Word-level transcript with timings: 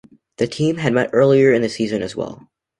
The 0.37 0.47
teams 0.47 0.79
had 0.81 0.93
met 0.93 1.11
earlier 1.13 1.53
in 1.53 1.61
the 1.61 1.69
season 1.69 2.01
as 2.01 2.15
well. 2.15 2.47